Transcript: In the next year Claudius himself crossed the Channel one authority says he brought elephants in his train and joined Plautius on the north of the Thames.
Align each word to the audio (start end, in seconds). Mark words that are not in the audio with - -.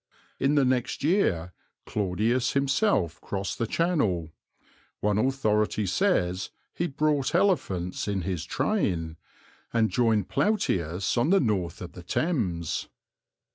In 0.39 0.55
the 0.55 0.65
next 0.65 1.03
year 1.03 1.53
Claudius 1.85 2.53
himself 2.53 3.21
crossed 3.21 3.59
the 3.59 3.67
Channel 3.67 4.31
one 4.99 5.19
authority 5.19 5.85
says 5.85 6.49
he 6.73 6.87
brought 6.87 7.35
elephants 7.35 8.07
in 8.07 8.21
his 8.21 8.43
train 8.43 9.17
and 9.71 9.91
joined 9.91 10.27
Plautius 10.27 11.19
on 11.19 11.29
the 11.29 11.39
north 11.39 11.81
of 11.83 11.91
the 11.91 12.01
Thames. 12.01 12.87